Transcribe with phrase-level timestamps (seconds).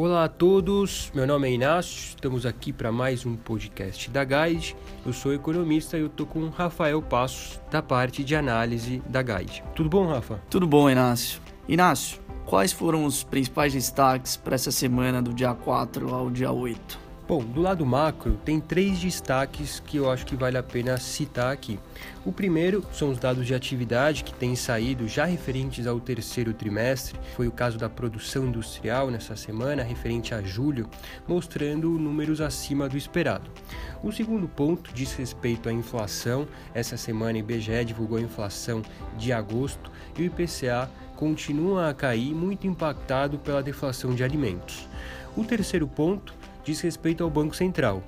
[0.00, 4.76] Olá a todos, meu nome é Inácio, estamos aqui para mais um podcast da Guide.
[5.04, 9.22] Eu sou economista e eu tô com o Rafael Passos, da parte de análise da
[9.22, 9.64] Guide.
[9.74, 10.40] Tudo bom, Rafa?
[10.48, 11.40] Tudo bom, Inácio.
[11.66, 17.07] Inácio, quais foram os principais destaques para essa semana do dia 4 ao dia 8?
[17.28, 21.52] Bom, do lado macro, tem três destaques que eu acho que vale a pena citar
[21.52, 21.78] aqui.
[22.24, 27.20] O primeiro são os dados de atividade que têm saído já referentes ao terceiro trimestre.
[27.36, 30.88] Foi o caso da produção industrial nessa semana, referente a julho,
[31.28, 33.50] mostrando números acima do esperado.
[34.02, 36.48] O segundo ponto diz respeito à inflação.
[36.72, 38.80] Essa semana, o IBGE divulgou a inflação
[39.18, 44.88] de agosto e o IPCA continua a cair, muito impactado pela deflação de alimentos.
[45.36, 48.02] O terceiro ponto diz respeito ao Banco Central.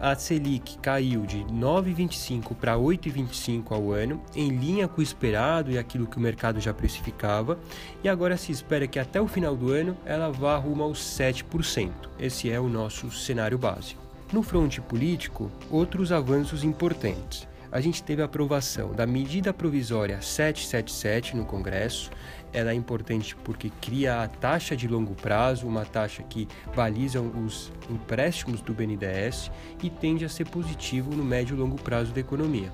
[0.00, 5.78] A Selic caiu de 9,25 para 8,25 ao ano, em linha com o esperado e
[5.78, 7.58] aquilo que o mercado já precificava,
[8.04, 11.90] e agora se espera que até o final do ano ela vá rumo aos 7%.
[12.20, 14.02] Esse é o nosso cenário básico.
[14.32, 21.36] No fronte político, outros avanços importantes a gente teve a aprovação da medida provisória 777
[21.36, 22.10] no Congresso.
[22.52, 27.72] Ela é importante porque cria a taxa de longo prazo, uma taxa que baliza os
[27.90, 29.50] empréstimos do BNDES
[29.82, 32.72] e tende a ser positivo no médio e longo prazo da economia.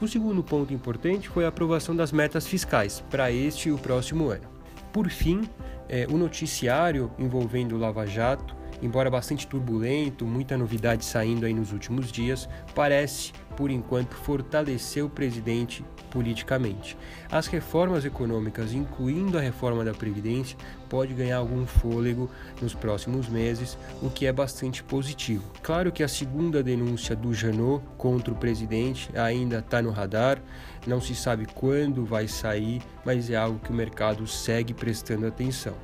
[0.00, 4.30] O segundo ponto importante foi a aprovação das metas fiscais para este e o próximo
[4.30, 4.48] ano.
[4.92, 5.48] Por fim,
[5.88, 11.72] é, o noticiário envolvendo o Lava Jato embora bastante turbulento, muita novidade saindo aí nos
[11.72, 16.96] últimos dias, parece, por enquanto, fortalecer o presidente politicamente.
[17.28, 20.56] As reformas econômicas, incluindo a reforma da Previdência,
[20.88, 22.30] pode ganhar algum fôlego
[22.62, 25.42] nos próximos meses, o que é bastante positivo.
[25.60, 30.40] Claro que a segunda denúncia do Janot contra o presidente ainda está no radar,
[30.86, 35.74] não se sabe quando vai sair, mas é algo que o mercado segue prestando atenção.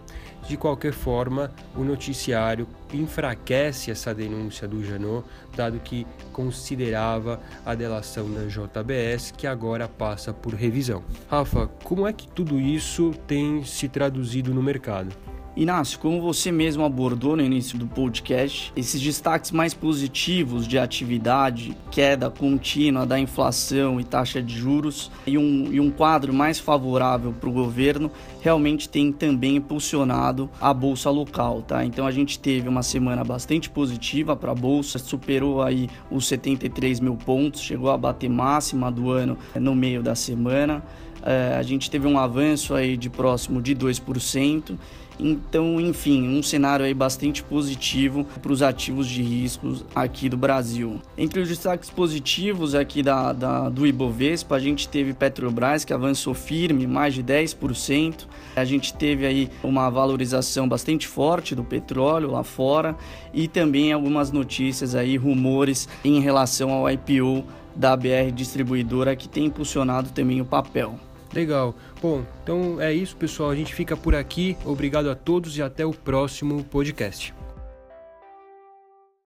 [0.46, 8.30] De qualquer forma, o noticiário enfraquece essa denúncia do Janot, dado que considerava a delação
[8.30, 11.02] da JBS, que agora passa por revisão.
[11.28, 15.14] Rafa, como é que tudo isso tem se traduzido no mercado?
[15.56, 21.76] Inácio, como você mesmo abordou no início do podcast, esses destaques mais positivos de atividade,
[21.92, 27.32] queda contínua da inflação e taxa de juros e um, e um quadro mais favorável
[27.32, 28.10] para o governo
[28.40, 31.84] realmente tem também impulsionado a bolsa local, tá?
[31.84, 36.98] Então a gente teve uma semana bastante positiva para a bolsa, superou aí os 73
[36.98, 40.82] mil pontos, chegou a bater máxima do ano no meio da semana.
[41.24, 44.76] É, a gente teve um avanço aí de próximo de 2%.
[45.18, 51.00] Então, enfim, um cenário aí bastante positivo para os ativos de riscos aqui do Brasil.
[51.16, 56.34] Entre os destaques positivos aqui da, da, do Ibovespa, a gente teve Petrobras que avançou
[56.34, 58.26] firme, mais de 10%.
[58.56, 62.96] A gente teve aí uma valorização bastante forte do petróleo lá fora
[63.32, 69.46] e também algumas notícias aí, rumores em relação ao IPO da BR Distribuidora que tem
[69.46, 70.98] impulsionado também o papel.
[71.34, 71.74] Legal.
[72.00, 73.50] Bom, então é isso, pessoal.
[73.50, 74.56] A gente fica por aqui.
[74.64, 77.34] Obrigado a todos e até o próximo podcast.